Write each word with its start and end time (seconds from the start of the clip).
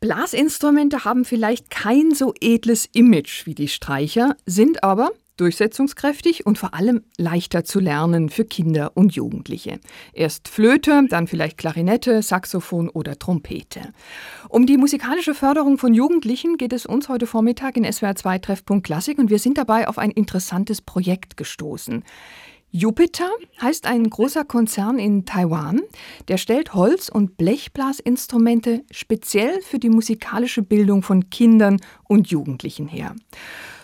Blasinstrumente 0.00 1.04
haben 1.04 1.24
vielleicht 1.24 1.70
kein 1.70 2.14
so 2.14 2.32
edles 2.40 2.88
Image 2.92 3.46
wie 3.46 3.54
die 3.54 3.66
Streicher, 3.66 4.36
sind 4.46 4.84
aber 4.84 5.10
durchsetzungskräftig 5.38 6.46
und 6.46 6.58
vor 6.58 6.74
allem 6.74 7.02
leichter 7.16 7.64
zu 7.64 7.80
lernen 7.80 8.28
für 8.28 8.44
Kinder 8.44 8.92
und 8.94 9.14
Jugendliche. 9.14 9.80
Erst 10.12 10.48
Flöte, 10.48 11.04
dann 11.08 11.26
vielleicht 11.26 11.58
Klarinette, 11.58 12.22
Saxophon 12.22 12.88
oder 12.88 13.18
Trompete. 13.18 13.92
Um 14.48 14.66
die 14.66 14.76
musikalische 14.76 15.34
Förderung 15.34 15.78
von 15.78 15.94
Jugendlichen 15.94 16.58
geht 16.58 16.72
es 16.72 16.86
uns 16.86 17.08
heute 17.08 17.26
Vormittag 17.26 17.76
in 17.76 17.90
SWR 17.90 18.14
2 18.14 18.38
Treffpunkt 18.38 18.86
Klassik 18.86 19.18
und 19.18 19.30
wir 19.30 19.38
sind 19.38 19.58
dabei 19.58 19.88
auf 19.88 19.98
ein 19.98 20.10
interessantes 20.10 20.80
Projekt 20.80 21.36
gestoßen. 21.36 22.04
Jupiter 22.70 23.30
heißt 23.62 23.86
ein 23.86 24.10
großer 24.10 24.44
Konzern 24.44 24.98
in 24.98 25.24
Taiwan, 25.24 25.80
der 26.28 26.36
stellt 26.36 26.74
Holz- 26.74 27.08
und 27.08 27.38
Blechblasinstrumente 27.38 28.84
speziell 28.90 29.62
für 29.62 29.78
die 29.78 29.88
musikalische 29.88 30.62
Bildung 30.62 31.02
von 31.02 31.30
Kindern 31.30 31.80
und 32.08 32.28
Jugendlichen 32.28 32.86
her. 32.86 33.16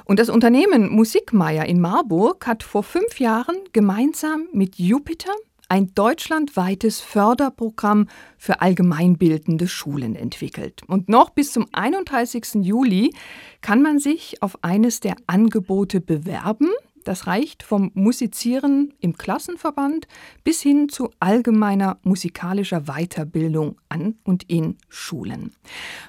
Und 0.04 0.18
das 0.18 0.28
Unternehmen 0.28 0.90
Musikmeier 0.90 1.64
in 1.64 1.80
Marburg 1.80 2.46
hat 2.46 2.62
vor 2.62 2.82
fünf 2.82 3.20
Jahren 3.20 3.56
gemeinsam 3.72 4.48
mit 4.52 4.76
Jupiter 4.78 5.32
ein 5.70 5.94
deutschlandweites 5.94 7.00
Förderprogramm 7.00 8.08
für 8.36 8.60
allgemeinbildende 8.60 9.66
Schulen 9.66 10.14
entwickelt. 10.14 10.82
Und 10.86 11.08
noch 11.08 11.30
bis 11.30 11.52
zum 11.52 11.66
31. 11.72 12.56
Juli 12.60 13.14
kann 13.62 13.80
man 13.80 13.98
sich 13.98 14.42
auf 14.42 14.62
eines 14.62 15.00
der 15.00 15.16
Angebote 15.26 16.02
bewerben. 16.02 16.68
Das 17.04 17.26
reicht 17.26 17.62
vom 17.62 17.90
Musizieren 17.94 18.94
im 19.00 19.16
Klassenverband 19.16 20.08
bis 20.42 20.62
hin 20.62 20.88
zu 20.88 21.10
allgemeiner 21.20 21.98
musikalischer 22.02 22.82
Weiterbildung 22.82 23.76
an 23.88 24.16
und 24.24 24.44
in 24.50 24.78
Schulen. 24.88 25.52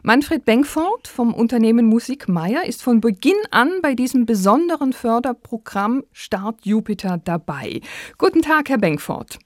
Manfred 0.03 0.45
Benkford 0.45 1.07
vom 1.07 1.33
Unternehmen 1.33 1.85
Musik 1.85 2.29
Meier 2.29 2.65
ist 2.65 2.81
von 2.81 3.01
Beginn 3.01 3.33
an 3.51 3.69
bei 3.81 3.93
diesem 3.93 4.25
besonderen 4.25 4.93
Förderprogramm 4.93 6.03
Start 6.13 6.65
Jupiter 6.65 7.19
dabei. 7.23 7.81
Guten 8.17 8.41
Tag, 8.41 8.69
Herr 8.69 8.77
Benkford. 8.77 9.37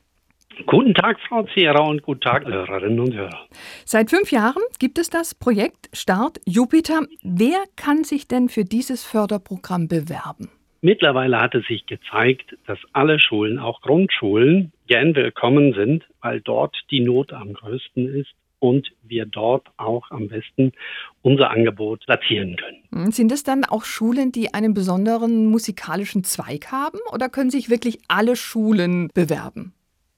Guten 0.66 0.94
Tag, 0.94 1.18
Frau 1.28 1.44
Zierer 1.54 1.88
und 1.88 2.02
guten 2.04 2.22
Tag, 2.22 2.46
Hörerinnen 2.46 3.00
und 3.00 3.14
Hörer. 3.16 3.48
Seit 3.86 4.10
fünf 4.10 4.32
Jahren 4.32 4.62
gibt 4.78 5.00
es 5.00 5.10
das 5.10 5.34
Projekt 5.34 5.90
Start 5.94 6.40
Jupiter. 6.46 7.04
Wer 7.24 7.64
kann 7.76 8.04
sich 8.04 8.28
denn 8.28 8.50
für 8.50 8.66
dieses 8.66 9.04
Förderprogramm 9.04 9.88
bewerben? 9.88 10.50
Mittlerweile 10.82 11.42
hat 11.42 11.56
es 11.56 11.66
sich 11.66 11.86
gezeigt, 11.86 12.56
dass 12.66 12.80
alle 12.94 13.20
Schulen, 13.20 13.60
auch 13.60 13.82
Grundschulen, 13.82 14.72
gern 14.88 15.14
willkommen 15.14 15.74
sind, 15.74 16.06
weil 16.22 16.40
dort 16.40 16.76
die 16.90 17.02
Not 17.02 17.34
am 17.34 17.54
größten 17.54 18.08
ist 18.08 18.34
und 18.60 18.92
wir 19.04 19.26
dort 19.26 19.68
auch 19.76 20.10
am 20.12 20.30
besten 20.30 20.72
unser 21.22 21.52
Angebot 21.52 22.06
platzieren 22.06 22.56
können. 22.56 23.06
Hm, 23.06 23.12
sind 23.12 23.32
es 23.34 23.44
dann 23.44 23.66
auch 23.66 23.84
Schulen, 23.84 24.32
die 24.32 24.54
einen 24.54 24.74
besonderen 24.74 25.48
musikalischen 25.48 26.24
Zweig 26.24 26.72
haben 26.72 27.00
oder 27.12 27.28
können 27.28 27.50
sich 27.50 27.70
wirklich 27.70 28.00
alle 28.08 28.38
Schulen 28.38 29.10
bewerben? 29.14 29.74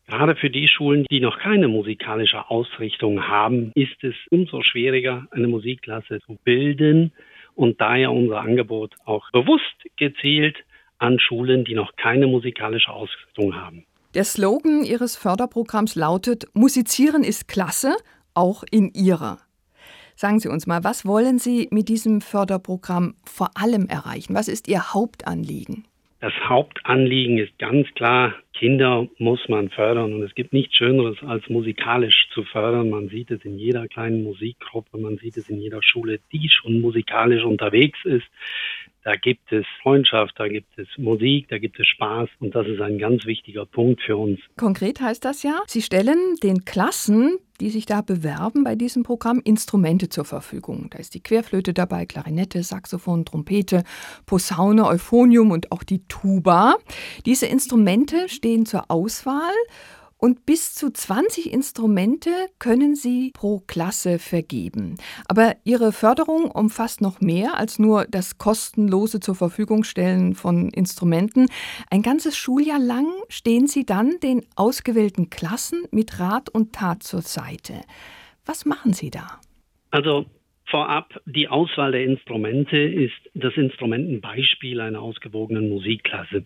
Gerade 0.07 0.35
für 0.35 0.49
die 0.49 0.67
Schulen, 0.67 1.05
die 1.09 1.21
noch 1.21 1.39
keine 1.39 1.69
musikalische 1.69 2.49
Ausrichtung 2.49 3.27
haben, 3.27 3.71
ist 3.75 4.03
es 4.03 4.15
umso 4.29 4.61
schwieriger, 4.61 5.25
eine 5.31 5.47
Musikklasse 5.47 6.19
zu 6.25 6.37
bilden 6.43 7.13
und 7.61 7.79
daher 7.79 8.11
unser 8.11 8.41
Angebot 8.41 8.95
auch 9.05 9.29
bewusst 9.31 9.75
gezielt 9.95 10.57
an 10.97 11.19
Schulen, 11.19 11.63
die 11.63 11.75
noch 11.75 11.95
keine 11.95 12.25
musikalische 12.25 12.91
Ausrichtung 12.91 13.55
haben. 13.55 13.85
Der 14.15 14.23
Slogan 14.23 14.83
Ihres 14.83 15.15
Förderprogramms 15.15 15.93
lautet, 15.93 16.45
Musizieren 16.53 17.23
ist 17.23 17.47
klasse, 17.47 17.95
auch 18.33 18.63
in 18.71 18.91
Ihrer. 18.95 19.37
Sagen 20.15 20.39
Sie 20.39 20.49
uns 20.49 20.65
mal, 20.65 20.83
was 20.83 21.05
wollen 21.05 21.37
Sie 21.37 21.67
mit 21.69 21.87
diesem 21.87 22.21
Förderprogramm 22.21 23.13
vor 23.25 23.51
allem 23.53 23.87
erreichen? 23.87 24.33
Was 24.33 24.47
ist 24.47 24.67
Ihr 24.67 24.95
Hauptanliegen? 24.95 25.85
Das 26.21 26.33
Hauptanliegen 26.47 27.39
ist 27.39 27.57
ganz 27.57 27.87
klar, 27.95 28.35
Kinder 28.53 29.07
muss 29.17 29.49
man 29.49 29.69
fördern 29.69 30.13
und 30.13 30.21
es 30.21 30.35
gibt 30.35 30.53
nichts 30.53 30.75
Schöneres 30.75 31.17
als 31.23 31.49
musikalisch 31.49 32.29
zu 32.31 32.43
fördern. 32.43 32.91
Man 32.91 33.09
sieht 33.09 33.31
es 33.31 33.43
in 33.43 33.57
jeder 33.57 33.87
kleinen 33.87 34.21
Musikgruppe, 34.21 34.99
man 34.99 35.17
sieht 35.17 35.35
es 35.37 35.49
in 35.49 35.59
jeder 35.59 35.81
Schule, 35.81 36.19
die 36.31 36.47
schon 36.47 36.79
musikalisch 36.79 37.43
unterwegs 37.43 37.97
ist. 38.05 38.27
Da 39.03 39.13
gibt 39.15 39.51
es 39.51 39.65
Freundschaft, 39.81 40.33
da 40.37 40.47
gibt 40.47 40.77
es 40.77 40.87
Musik, 40.97 41.47
da 41.49 41.57
gibt 41.57 41.79
es 41.79 41.87
Spaß 41.87 42.29
und 42.39 42.53
das 42.53 42.67
ist 42.67 42.79
ein 42.81 42.99
ganz 42.99 43.25
wichtiger 43.25 43.65
Punkt 43.65 44.01
für 44.01 44.15
uns. 44.15 44.39
Konkret 44.57 45.01
heißt 45.01 45.25
das 45.25 45.41
ja, 45.41 45.59
Sie 45.65 45.81
stellen 45.81 46.35
den 46.43 46.65
Klassen, 46.65 47.39
die 47.59 47.71
sich 47.71 47.87
da 47.87 48.01
bewerben 48.01 48.63
bei 48.63 48.75
diesem 48.75 49.01
Programm, 49.01 49.41
Instrumente 49.43 50.09
zur 50.09 50.25
Verfügung. 50.25 50.89
Da 50.91 50.99
ist 50.99 51.15
die 51.15 51.21
Querflöte 51.21 51.73
dabei, 51.73 52.05
Klarinette, 52.05 52.61
Saxophon, 52.61 53.25
Trompete, 53.25 53.83
Posaune, 54.27 54.85
Euphonium 54.85 55.49
und 55.49 55.71
auch 55.71 55.83
die 55.83 56.05
Tuba. 56.07 56.75
Diese 57.25 57.47
Instrumente 57.47 58.29
stehen 58.29 58.65
zur 58.65 58.89
Auswahl 58.89 59.53
und 60.21 60.45
bis 60.45 60.75
zu 60.75 60.91
20 60.91 61.51
Instrumente 61.51 62.29
können 62.59 62.95
Sie 62.95 63.31
pro 63.33 63.59
Klasse 63.59 64.19
vergeben. 64.19 64.97
Aber 65.27 65.55
Ihre 65.65 65.91
Förderung 65.91 66.51
umfasst 66.51 67.01
noch 67.01 67.21
mehr 67.21 67.57
als 67.57 67.79
nur 67.79 68.05
das 68.05 68.37
kostenlose 68.37 69.19
zur 69.19 69.33
Verfügung 69.33 69.83
stellen 69.83 70.35
von 70.35 70.69
Instrumenten. 70.69 71.47
Ein 71.89 72.03
ganzes 72.03 72.37
Schuljahr 72.37 72.79
lang 72.79 73.07
stehen 73.29 73.65
Sie 73.65 73.83
dann 73.83 74.19
den 74.21 74.45
ausgewählten 74.55 75.31
Klassen 75.31 75.85
mit 75.91 76.19
Rat 76.19 76.49
und 76.49 76.73
Tat 76.73 77.01
zur 77.01 77.23
Seite. 77.23 77.81
Was 78.45 78.65
machen 78.65 78.93
Sie 78.93 79.09
da? 79.09 79.39
Also 79.89 80.27
Vorab, 80.65 81.19
die 81.25 81.49
Auswahl 81.49 81.91
der 81.91 82.05
Instrumente 82.05 82.77
ist 82.77 83.19
das 83.33 83.53
Instrumentenbeispiel 83.57 84.79
einer 84.79 85.01
ausgewogenen 85.01 85.67
Musikklasse. 85.67 86.45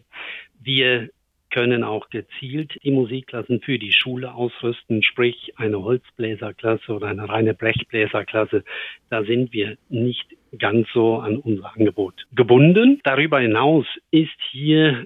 Wir 0.59 1.09
können 1.55 1.85
auch 1.85 2.09
gezielt 2.09 2.77
die 2.83 2.91
Musikklassen 2.91 3.61
für 3.61 3.79
die 3.79 3.93
Schule 3.93 4.33
ausrüsten, 4.33 5.01
sprich 5.01 5.53
eine 5.55 5.81
Holzbläserklasse 5.81 6.91
oder 6.91 7.07
eine 7.07 7.29
reine 7.29 7.53
Blechbläserklasse. 7.53 8.65
Da 9.09 9.23
sind 9.23 9.53
wir 9.53 9.77
nicht 9.87 10.35
ganz 10.59 10.85
so 10.93 11.15
an 11.15 11.37
unser 11.37 11.73
Angebot 11.73 12.27
gebunden. 12.35 12.99
Darüber 13.05 13.39
hinaus 13.39 13.85
ist 14.11 14.35
hier 14.51 15.05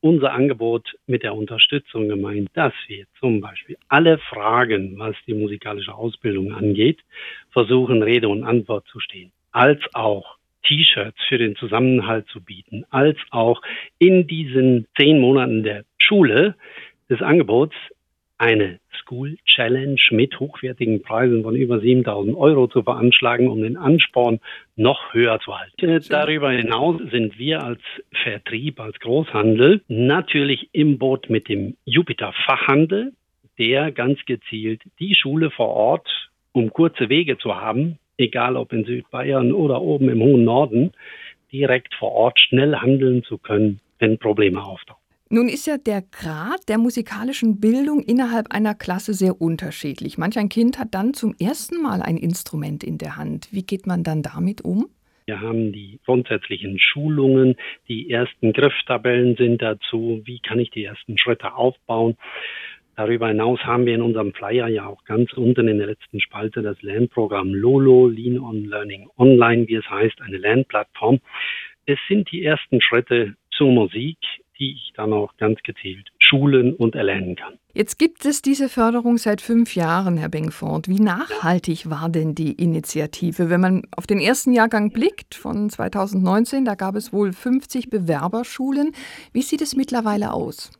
unser 0.00 0.32
Angebot 0.32 0.96
mit 1.06 1.22
der 1.22 1.36
Unterstützung 1.36 2.08
gemeint, 2.08 2.50
dass 2.54 2.74
wir 2.88 3.04
zum 3.20 3.40
Beispiel 3.40 3.76
alle 3.86 4.18
Fragen, 4.18 4.98
was 4.98 5.14
die 5.28 5.34
musikalische 5.34 5.94
Ausbildung 5.94 6.52
angeht, 6.52 6.98
versuchen, 7.52 8.02
Rede 8.02 8.28
und 8.28 8.42
Antwort 8.42 8.84
zu 8.88 8.98
stehen, 8.98 9.30
als 9.52 9.80
auch 9.92 10.38
T-Shirts 10.64 11.18
für 11.28 11.38
den 11.38 11.56
Zusammenhalt 11.56 12.26
zu 12.28 12.42
bieten, 12.42 12.84
als 12.90 13.18
auch 13.30 13.62
in 13.98 14.26
diesen 14.26 14.86
zehn 14.96 15.20
Monaten 15.20 15.62
der 15.62 15.84
Schule 15.98 16.54
des 17.08 17.22
Angebots 17.22 17.74
eine 18.38 18.80
School 19.00 19.36
Challenge 19.44 20.00
mit 20.10 20.38
hochwertigen 20.40 21.02
Preisen 21.02 21.42
von 21.42 21.54
über 21.54 21.80
7000 21.80 22.36
Euro 22.36 22.66
zu 22.66 22.82
veranschlagen, 22.82 23.48
um 23.48 23.62
den 23.62 23.76
Ansporn 23.76 24.40
noch 24.76 25.14
höher 25.14 25.38
zu 25.40 25.58
halten. 25.58 26.00
Darüber 26.08 26.50
hinaus 26.50 27.00
sind 27.10 27.38
wir 27.38 27.62
als 27.62 27.80
Vertrieb, 28.22 28.80
als 28.80 28.98
Großhandel 28.98 29.82
natürlich 29.88 30.68
im 30.72 30.98
Boot 30.98 31.30
mit 31.30 31.48
dem 31.48 31.76
Jupiter 31.84 32.32
Fachhandel, 32.44 33.12
der 33.58 33.92
ganz 33.92 34.18
gezielt 34.26 34.82
die 34.98 35.14
Schule 35.14 35.50
vor 35.50 35.68
Ort, 35.68 36.30
um 36.52 36.70
kurze 36.70 37.08
Wege 37.08 37.38
zu 37.38 37.54
haben, 37.54 37.98
egal 38.18 38.56
ob 38.56 38.72
in 38.72 38.84
Südbayern 38.84 39.52
oder 39.52 39.80
oben 39.82 40.08
im 40.08 40.20
hohen 40.20 40.44
Norden, 40.44 40.92
direkt 41.52 41.94
vor 41.94 42.12
Ort 42.12 42.40
schnell 42.40 42.76
handeln 42.76 43.22
zu 43.24 43.38
können, 43.38 43.80
wenn 43.98 44.18
Probleme 44.18 44.62
auftauchen. 44.62 45.00
Nun 45.30 45.48
ist 45.48 45.66
ja 45.66 45.78
der 45.78 46.02
Grad 46.02 46.68
der 46.68 46.78
musikalischen 46.78 47.58
Bildung 47.58 48.02
innerhalb 48.02 48.52
einer 48.52 48.74
Klasse 48.74 49.14
sehr 49.14 49.40
unterschiedlich. 49.40 50.18
Manch 50.18 50.38
ein 50.38 50.48
Kind 50.48 50.78
hat 50.78 50.94
dann 50.94 51.14
zum 51.14 51.34
ersten 51.40 51.82
Mal 51.82 52.02
ein 52.02 52.16
Instrument 52.16 52.84
in 52.84 52.98
der 52.98 53.16
Hand. 53.16 53.48
Wie 53.50 53.62
geht 53.62 53.86
man 53.86 54.04
dann 54.04 54.22
damit 54.22 54.60
um? 54.60 54.86
Wir 55.26 55.40
haben 55.40 55.72
die 55.72 55.98
grundsätzlichen 56.04 56.78
Schulungen, 56.78 57.56
die 57.88 58.10
ersten 58.10 58.52
Grifftabellen 58.52 59.36
sind 59.36 59.62
dazu, 59.62 60.20
wie 60.24 60.38
kann 60.40 60.58
ich 60.58 60.70
die 60.70 60.84
ersten 60.84 61.16
Schritte 61.16 61.54
aufbauen. 61.54 62.16
Darüber 62.96 63.28
hinaus 63.28 63.60
haben 63.60 63.86
wir 63.86 63.94
in 63.94 64.02
unserem 64.02 64.32
Flyer 64.32 64.68
ja 64.68 64.86
auch 64.86 65.04
ganz 65.04 65.32
unten 65.32 65.66
in 65.66 65.78
der 65.78 65.88
letzten 65.88 66.20
Spalte 66.20 66.62
das 66.62 66.80
Lernprogramm 66.82 67.52
LOLO, 67.52 68.06
Lean 68.06 68.38
on 68.38 68.64
Learning 68.66 69.08
Online, 69.18 69.66
wie 69.66 69.74
es 69.74 69.88
heißt, 69.90 70.20
eine 70.22 70.38
Lernplattform. 70.38 71.20
Es 71.86 71.98
sind 72.08 72.30
die 72.30 72.44
ersten 72.44 72.80
Schritte 72.80 73.34
zur 73.50 73.72
Musik, 73.72 74.18
die 74.58 74.74
ich 74.74 74.92
dann 74.94 75.12
auch 75.12 75.36
ganz 75.36 75.58
gezielt 75.62 76.08
schulen 76.20 76.74
und 76.74 76.94
erlernen 76.94 77.34
kann. 77.34 77.54
Jetzt 77.72 77.98
gibt 77.98 78.24
es 78.24 78.40
diese 78.40 78.68
Förderung 78.68 79.18
seit 79.18 79.40
fünf 79.40 79.74
Jahren, 79.74 80.16
Herr 80.16 80.28
Bengford. 80.28 80.88
Wie 80.88 81.00
nachhaltig 81.00 81.90
war 81.90 82.08
denn 82.08 82.36
die 82.36 82.52
Initiative? 82.52 83.50
Wenn 83.50 83.60
man 83.60 83.82
auf 83.96 84.06
den 84.06 84.20
ersten 84.20 84.52
Jahrgang 84.52 84.92
blickt 84.92 85.34
von 85.34 85.68
2019, 85.68 86.64
da 86.64 86.76
gab 86.76 86.94
es 86.94 87.12
wohl 87.12 87.32
50 87.32 87.90
Bewerberschulen. 87.90 88.92
Wie 89.32 89.42
sieht 89.42 89.60
es 89.60 89.74
mittlerweile 89.74 90.32
aus? 90.32 90.70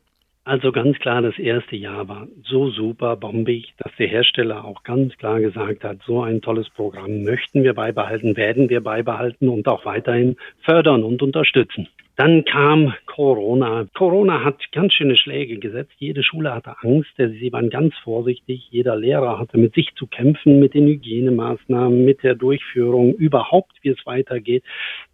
Also 0.47 0.71
ganz 0.71 0.99
klar, 0.99 1.23
das 1.23 1.39
erste 1.39 1.75
Jahr 1.75 2.07
war 2.07 2.27
so 2.43 2.69
super 2.69 3.15
bombig, 3.15 3.73
dass 3.79 3.91
der 3.97 4.07
Hersteller 4.07 4.63
auch 4.63 4.83
ganz 4.83 5.17
klar 5.17 5.39
gesagt 5.39 5.83
hat, 5.83 5.97
so 6.05 6.21
ein 6.21 6.39
tolles 6.39 6.69
Programm 6.69 7.23
möchten 7.23 7.63
wir 7.63 7.73
beibehalten, 7.73 8.37
werden 8.37 8.69
wir 8.69 8.81
beibehalten 8.81 9.49
und 9.49 9.67
auch 9.67 9.85
weiterhin 9.85 10.37
fördern 10.61 11.03
und 11.03 11.23
unterstützen. 11.23 11.87
Dann 12.17 12.45
kam 12.45 12.93
Corona. 13.07 13.87
Corona 13.93 14.41
hat 14.45 14.71
ganz 14.71 14.93
schöne 14.93 15.17
Schläge 15.17 15.57
gesetzt. 15.57 15.91
Jede 15.97 16.23
Schule 16.23 16.53
hatte 16.53 16.75
Angst. 16.81 17.11
Sie 17.17 17.51
waren 17.51 17.69
ganz 17.69 17.93
vorsichtig. 18.03 18.69
Jeder 18.71 18.95
Lehrer 18.95 19.37
hatte 19.37 19.57
mit 19.57 19.73
sich 19.73 19.93
zu 19.95 20.07
kämpfen, 20.07 20.59
mit 20.59 20.73
den 20.73 20.87
Hygienemaßnahmen, 20.87 22.05
mit 22.05 22.23
der 22.23 22.35
Durchführung, 22.35 23.13
überhaupt, 23.15 23.73
wie 23.81 23.89
es 23.89 24.05
weitergeht. 24.05 24.63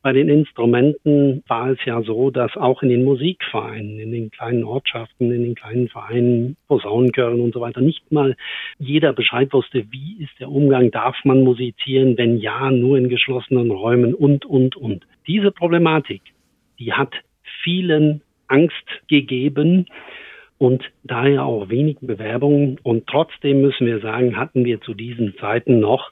Bei 0.03 0.13
den 0.13 0.29
Instrumenten 0.29 1.43
war 1.47 1.71
es 1.71 1.79
ja 1.85 2.03
so, 2.03 2.29
dass 2.29 2.55
auch 2.55 2.83
in 2.83 2.89
den 2.89 3.03
Musikvereinen, 3.03 3.99
in 3.99 4.11
den 4.11 4.29
kleinen 4.29 4.63
Ortschaften, 4.63 5.31
in 5.31 5.43
den 5.43 5.55
kleinen 5.55 5.87
Vereinen, 5.87 6.55
Posaunenchören 6.67 7.41
und 7.41 7.53
so 7.53 7.61
weiter, 7.61 7.81
nicht 7.81 8.11
mal 8.11 8.35
jeder 8.77 9.13
Bescheid 9.13 9.51
wusste, 9.53 9.85
wie 9.89 10.23
ist 10.23 10.39
der 10.39 10.49
Umgang, 10.49 10.91
darf 10.91 11.17
man 11.23 11.41
musizieren, 11.41 12.15
wenn 12.17 12.37
ja, 12.37 12.69
nur 12.69 12.99
in 12.99 13.09
geschlossenen 13.09 13.71
Räumen 13.71 14.13
und, 14.13 14.45
und, 14.45 14.75
und. 14.75 15.07
Diese 15.25 15.51
Problematik 15.51 16.21
die 16.81 16.93
hat 16.93 17.13
vielen 17.63 18.21
Angst 18.47 18.85
gegeben 19.07 19.85
und 20.57 20.83
daher 21.03 21.45
auch 21.45 21.69
wenig 21.69 21.97
Bewerbungen. 22.01 22.79
Und 22.83 23.07
trotzdem 23.07 23.61
müssen 23.61 23.85
wir 23.85 23.99
sagen, 23.99 24.35
hatten 24.35 24.65
wir 24.65 24.81
zu 24.81 24.93
diesen 24.93 25.35
Zeiten 25.37 25.79
noch 25.79 26.11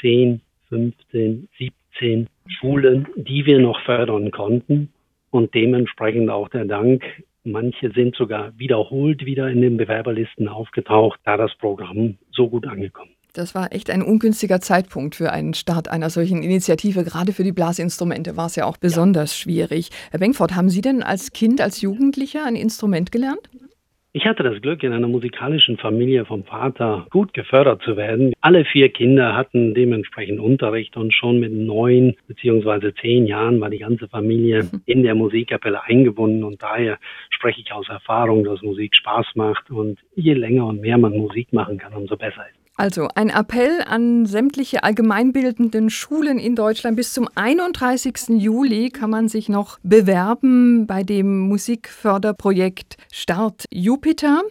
10, 0.00 0.42
15, 0.68 1.48
17 1.58 2.28
Schulen, 2.48 3.08
die 3.16 3.46
wir 3.46 3.58
noch 3.58 3.80
fördern 3.80 4.30
konnten. 4.30 4.92
Und 5.30 5.54
dementsprechend 5.54 6.30
auch 6.30 6.48
der 6.48 6.66
Dank. 6.66 7.02
Manche 7.42 7.90
sind 7.90 8.14
sogar 8.14 8.58
wiederholt 8.58 9.24
wieder 9.24 9.48
in 9.48 9.60
den 9.60 9.76
Bewerberlisten 9.76 10.48
aufgetaucht, 10.48 11.20
da 11.24 11.36
das 11.36 11.54
Programm 11.56 12.16
so 12.30 12.48
gut 12.48 12.66
angekommen 12.66 13.14
das 13.34 13.54
war 13.54 13.72
echt 13.72 13.90
ein 13.90 14.02
ungünstiger 14.02 14.60
Zeitpunkt 14.60 15.16
für 15.16 15.32
einen 15.32 15.54
Start 15.54 15.88
einer 15.88 16.08
solchen 16.08 16.42
Initiative. 16.42 17.04
Gerade 17.04 17.32
für 17.32 17.42
die 17.42 17.52
Blasinstrumente 17.52 18.36
war 18.36 18.46
es 18.46 18.56
ja 18.56 18.64
auch 18.64 18.76
besonders 18.76 19.36
ja. 19.36 19.42
schwierig. 19.42 19.90
Herr 20.10 20.20
Benkford, 20.20 20.54
haben 20.54 20.70
Sie 20.70 20.80
denn 20.80 21.02
als 21.02 21.32
Kind, 21.32 21.60
als 21.60 21.80
Jugendlicher 21.80 22.46
ein 22.46 22.56
Instrument 22.56 23.10
gelernt? 23.12 23.50
Ich 24.16 24.26
hatte 24.26 24.44
das 24.44 24.62
Glück, 24.62 24.84
in 24.84 24.92
einer 24.92 25.08
musikalischen 25.08 25.76
Familie 25.76 26.24
vom 26.24 26.44
Vater 26.44 27.08
gut 27.10 27.34
gefördert 27.34 27.82
zu 27.82 27.96
werden. 27.96 28.32
Alle 28.40 28.64
vier 28.64 28.90
Kinder 28.90 29.34
hatten 29.34 29.74
dementsprechend 29.74 30.38
Unterricht 30.38 30.96
und 30.96 31.12
schon 31.12 31.40
mit 31.40 31.52
neun 31.52 32.14
beziehungsweise 32.28 32.94
zehn 32.94 33.26
Jahren 33.26 33.60
war 33.60 33.70
die 33.70 33.78
ganze 33.78 34.06
Familie 34.06 34.62
mhm. 34.62 34.82
in 34.86 35.02
der 35.02 35.16
Musikkapelle 35.16 35.82
eingebunden 35.82 36.44
und 36.44 36.62
daher 36.62 37.00
spreche 37.30 37.60
ich 37.62 37.72
aus 37.72 37.88
Erfahrung, 37.88 38.44
dass 38.44 38.62
Musik 38.62 38.94
Spaß 38.94 39.26
macht 39.34 39.68
und 39.72 39.98
je 40.14 40.34
länger 40.34 40.66
und 40.66 40.80
mehr 40.80 40.96
man 40.96 41.16
Musik 41.16 41.52
machen 41.52 41.78
kann, 41.78 41.92
umso 41.92 42.16
besser 42.16 42.46
ist. 42.48 42.63
Also 42.76 43.06
ein 43.14 43.30
Appell 43.30 43.82
an 43.86 44.26
sämtliche 44.26 44.82
allgemeinbildenden 44.82 45.90
Schulen 45.90 46.40
in 46.40 46.56
Deutschland. 46.56 46.96
Bis 46.96 47.12
zum 47.12 47.28
31. 47.32 48.30
Juli 48.30 48.90
kann 48.90 49.10
man 49.10 49.28
sich 49.28 49.48
noch 49.48 49.78
bewerben 49.84 50.84
bei 50.88 51.04
dem 51.04 51.38
Musikförderprojekt 51.38 52.96
Start 53.12 53.66
Jupiter. 53.70 54.42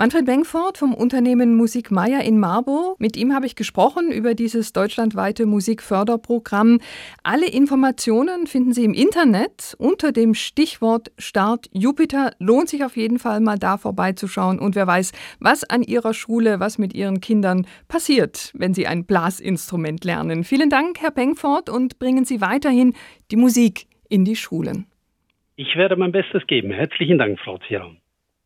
Manfred 0.00 0.24
Bengford 0.24 0.78
vom 0.78 0.94
Unternehmen 0.94 1.54
Musik 1.54 1.90
Meier 1.90 2.22
in 2.22 2.40
Marburg. 2.40 2.98
Mit 2.98 3.18
ihm 3.18 3.34
habe 3.34 3.44
ich 3.44 3.54
gesprochen 3.54 4.10
über 4.10 4.32
dieses 4.32 4.72
deutschlandweite 4.72 5.44
Musikförderprogramm. 5.44 6.80
Alle 7.22 7.46
Informationen 7.46 8.46
finden 8.46 8.72
Sie 8.72 8.86
im 8.86 8.94
Internet 8.94 9.74
unter 9.76 10.10
dem 10.12 10.32
Stichwort 10.32 11.12
Start 11.18 11.66
Jupiter. 11.74 12.30
Lohnt 12.38 12.70
sich 12.70 12.82
auf 12.82 12.96
jeden 12.96 13.18
Fall 13.18 13.40
mal 13.40 13.58
da 13.58 13.76
vorbeizuschauen 13.76 14.58
und 14.58 14.74
wer 14.74 14.86
weiß, 14.86 15.12
was 15.38 15.64
an 15.68 15.82
Ihrer 15.82 16.14
Schule, 16.14 16.60
was 16.60 16.78
mit 16.78 16.94
Ihren 16.94 17.20
Kindern 17.20 17.66
passiert, 17.86 18.52
wenn 18.54 18.72
Sie 18.72 18.86
ein 18.86 19.04
Blasinstrument 19.04 20.02
lernen. 20.06 20.44
Vielen 20.44 20.70
Dank, 20.70 21.02
Herr 21.02 21.10
Bengford, 21.10 21.68
und 21.68 21.98
bringen 21.98 22.24
Sie 22.24 22.40
weiterhin 22.40 22.94
die 23.30 23.36
Musik 23.36 23.84
in 24.08 24.24
die 24.24 24.36
Schulen. 24.36 24.86
Ich 25.56 25.76
werde 25.76 25.96
mein 25.96 26.12
Bestes 26.12 26.46
geben. 26.46 26.70
Herzlichen 26.70 27.18
Dank, 27.18 27.38
Frau 27.38 27.58
Zierer. 27.68 27.94